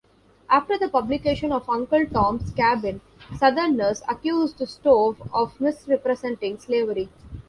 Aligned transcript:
After 0.49 0.79
the 0.79 0.89
publication 0.89 1.51
of 1.51 1.69
"Uncle 1.69 2.07
Tom's 2.07 2.49
Cabin", 2.53 3.01
Southerners 3.37 4.01
accused 4.09 4.67
Stowe 4.67 5.15
of 5.31 5.61
misrepresenting 5.61 6.57
slavery. 6.57 7.09